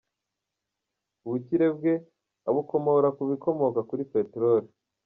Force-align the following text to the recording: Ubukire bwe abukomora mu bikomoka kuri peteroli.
Ubukire 1.25 1.67
bwe 1.75 1.93
abukomora 2.49 3.07
mu 3.17 3.23
bikomoka 3.31 3.79
kuri 3.89 4.03
peteroli. 4.11 4.67